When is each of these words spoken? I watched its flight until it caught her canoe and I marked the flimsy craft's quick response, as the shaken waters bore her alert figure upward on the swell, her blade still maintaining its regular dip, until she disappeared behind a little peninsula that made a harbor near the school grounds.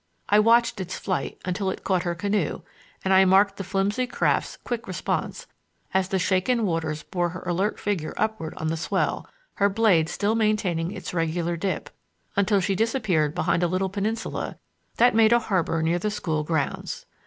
I 0.29 0.39
watched 0.39 0.81
its 0.81 0.97
flight 0.97 1.39
until 1.45 1.69
it 1.69 1.83
caught 1.83 2.01
her 2.01 2.15
canoe 2.15 2.61
and 3.05 3.13
I 3.13 3.23
marked 3.23 3.57
the 3.57 3.63
flimsy 3.63 4.07
craft's 4.07 4.57
quick 4.63 4.87
response, 4.87 5.45
as 5.93 6.07
the 6.09 6.17
shaken 6.17 6.65
waters 6.65 7.03
bore 7.03 7.29
her 7.29 7.43
alert 7.45 7.79
figure 7.79 8.15
upward 8.17 8.55
on 8.55 8.69
the 8.69 8.77
swell, 8.77 9.29
her 9.57 9.69
blade 9.69 10.09
still 10.09 10.33
maintaining 10.33 10.89
its 10.89 11.13
regular 11.13 11.55
dip, 11.55 11.91
until 12.35 12.59
she 12.61 12.73
disappeared 12.73 13.35
behind 13.35 13.61
a 13.61 13.67
little 13.67 13.89
peninsula 13.89 14.57
that 14.97 15.13
made 15.13 15.33
a 15.33 15.37
harbor 15.37 15.83
near 15.83 15.99
the 15.99 16.09
school 16.09 16.43
grounds. 16.43 17.05